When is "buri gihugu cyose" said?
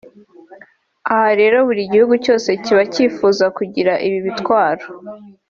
1.67-2.49